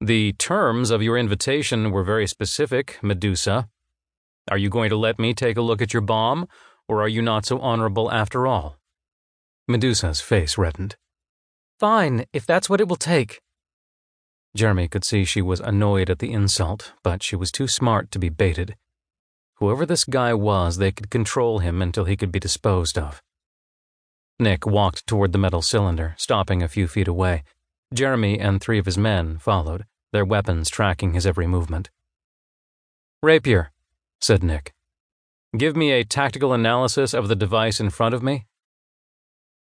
[0.00, 3.68] The terms of your invitation were very specific, Medusa.
[4.50, 6.48] Are you going to let me take a look at your bomb,
[6.86, 8.78] or are you not so honorable after all?
[9.66, 10.96] Medusa's face reddened.
[11.80, 13.40] Fine, if that's what it will take.
[14.54, 18.18] Jeremy could see she was annoyed at the insult, but she was too smart to
[18.18, 18.76] be baited.
[19.56, 23.22] Whoever this guy was, they could control him until he could be disposed of.
[24.38, 27.42] Nick walked toward the metal cylinder, stopping a few feet away.
[27.94, 31.90] Jeremy and three of his men followed, their weapons tracking his every movement.
[33.22, 33.72] Rapier,
[34.20, 34.72] said Nick.
[35.56, 38.46] Give me a tactical analysis of the device in front of me.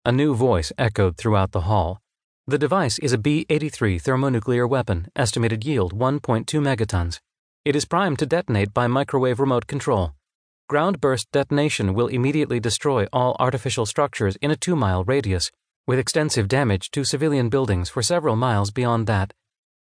[0.04, 2.00] A new voice echoed throughout the hall.
[2.46, 7.20] The device is a B 83 thermonuclear weapon, estimated yield 1.2 megatons.
[7.64, 10.14] It is primed to detonate by microwave remote control.
[10.68, 15.50] Ground burst detonation will immediately destroy all artificial structures in a two mile radius,
[15.86, 19.32] with extensive damage to civilian buildings for several miles beyond that,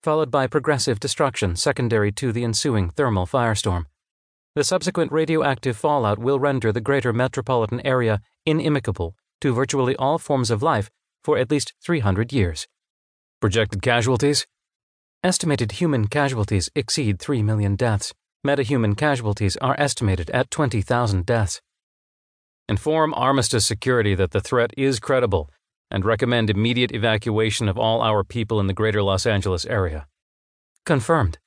[0.03, 3.87] followed by progressive destruction secondary to the ensuing thermal firestorm.
[4.55, 10.51] The subsequent radioactive fallout will render the greater metropolitan area inimical to virtually all forms
[10.51, 10.91] of life
[11.23, 12.67] for at least 300 years.
[13.41, 14.47] Projected casualties?
[15.23, 18.15] Estimated human casualties exceed 3 million deaths.
[18.47, 21.61] Metahuman casualties are estimated at 20,000 deaths.
[22.69, 25.51] Inform Armistice Security that the threat is credible
[25.91, 30.07] and recommend immediate evacuation of all our people in the greater Los Angeles area.
[30.85, 31.39] Confirmed.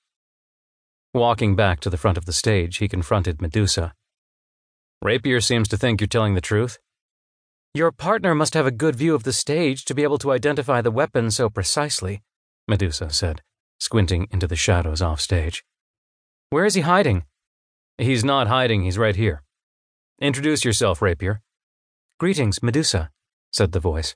[1.14, 3.94] Walking back to the front of the stage, he confronted Medusa.
[5.02, 6.78] Rapier seems to think you're telling the truth.
[7.74, 10.82] Your partner must have a good view of the stage to be able to identify
[10.82, 12.22] the weapon so precisely,
[12.68, 13.42] Medusa said
[13.82, 15.64] squinting into the shadows off stage.
[16.52, 17.24] Where is he hiding?
[17.98, 19.42] He's not hiding, he's right here.
[20.22, 21.42] Introduce yourself, Rapier.
[22.20, 23.10] Greetings, Medusa,
[23.52, 24.16] said the voice.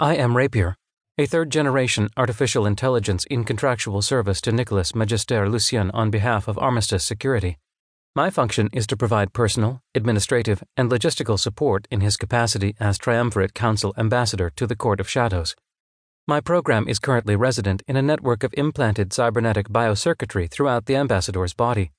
[0.00, 0.76] I am Rapier,
[1.18, 6.56] a third generation artificial intelligence in contractual service to Nicholas Magister Lucien on behalf of
[6.56, 7.58] Armistice Security.
[8.14, 13.54] My function is to provide personal, administrative, and logistical support in his capacity as Triumvirate
[13.54, 15.56] Council Ambassador to the Court of Shadows.
[16.28, 21.54] My program is currently resident in a network of implanted cybernetic biocircuitry throughout the ambassador's
[21.54, 21.90] body.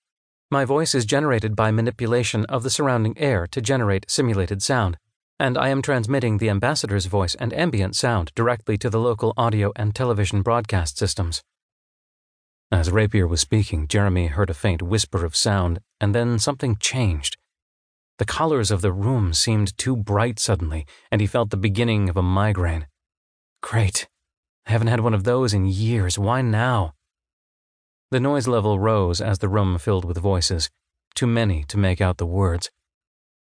[0.49, 4.97] My voice is generated by manipulation of the surrounding air to generate simulated sound,
[5.39, 9.71] and I am transmitting the ambassador's voice and ambient sound directly to the local audio
[9.75, 11.43] and television broadcast systems.
[12.71, 17.37] As Rapier was speaking, Jeremy heard a faint whisper of sound, and then something changed.
[18.19, 22.17] The colors of the room seemed too bright suddenly, and he felt the beginning of
[22.17, 22.87] a migraine.
[23.63, 24.07] Great.
[24.67, 26.19] I haven't had one of those in years.
[26.19, 26.93] Why now?
[28.11, 30.69] The noise level rose as the room filled with voices,
[31.15, 32.69] too many to make out the words.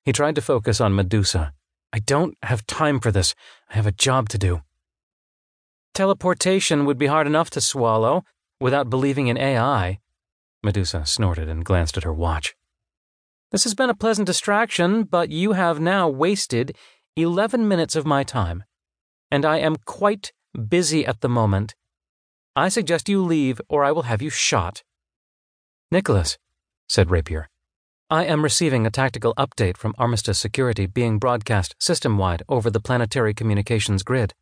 [0.05, 1.53] He tried to focus on Medusa.
[1.93, 3.35] I don't have time for this.
[3.69, 4.63] I have a job to do.
[5.93, 8.25] Teleportation would be hard enough to swallow
[8.61, 9.99] without believing in AI.
[10.63, 12.55] Medusa snorted and glanced at her watch.
[13.51, 16.77] This has been a pleasant distraction, but you have now wasted
[17.17, 18.63] 11 minutes of my time,
[19.31, 20.33] and I am quite
[20.69, 21.75] busy at the moment.
[22.55, 24.85] I suggest you leave, or I will have you shot.
[25.91, 26.39] Nicholas,
[26.89, 27.50] said Rapier,
[28.13, 32.81] I am receiving a tactical update from Armistice Security being broadcast system wide over the
[32.81, 34.35] planetary communications grid.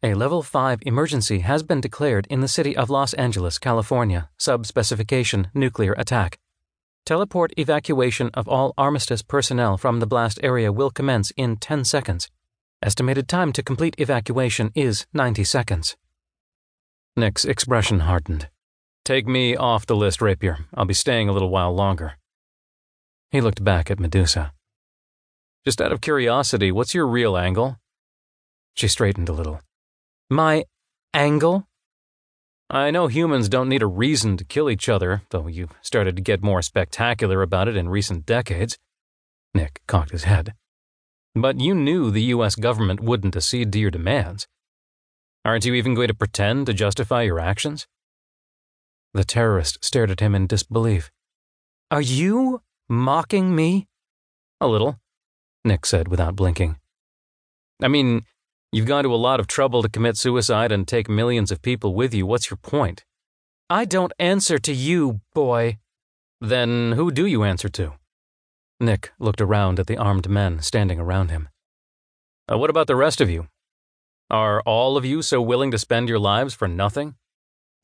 [0.00, 5.48] A Level 5 emergency has been declared in the city of Los Angeles, California, sub-specification
[5.52, 6.38] nuclear attack.
[7.04, 12.30] Teleport evacuation of all Armistice personnel from the blast area will commence in 10 seconds.
[12.80, 15.96] Estimated time to complete evacuation is 90 seconds.
[17.16, 18.48] Nick's expression hardened.
[19.04, 20.58] Take me off the list, Rapier.
[20.74, 22.19] I'll be staying a little while longer.
[23.30, 24.52] He looked back at Medusa.
[25.64, 27.76] Just out of curiosity, what's your real angle?
[28.74, 29.60] She straightened a little.
[30.28, 30.64] My
[31.14, 31.68] angle?
[32.68, 36.22] I know humans don't need a reason to kill each other, though you've started to
[36.22, 38.78] get more spectacular about it in recent decades.
[39.54, 40.54] Nick cocked his head.
[41.34, 44.48] But you knew the US government wouldn't accede to your demands.
[45.44, 47.86] Aren't you even going to pretend to justify your actions?
[49.14, 51.10] The terrorist stared at him in disbelief.
[51.90, 53.86] Are you mocking me?
[54.60, 54.98] A little,
[55.64, 56.76] Nick said without blinking.
[57.82, 58.26] I mean,
[58.72, 61.94] you've gone to a lot of trouble to commit suicide and take millions of people
[61.94, 62.26] with you.
[62.26, 63.04] What's your point?
[63.70, 65.78] I don't answer to you, boy.
[66.40, 67.94] Then who do you answer to?
[68.80, 71.48] Nick looked around at the armed men standing around him.
[72.50, 73.48] Uh, what about the rest of you?
[74.30, 77.14] Are all of you so willing to spend your lives for nothing?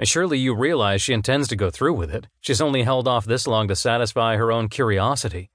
[0.05, 2.27] Surely you realize she intends to go through with it.
[2.41, 5.51] She's only held off this long to satisfy her own curiosity.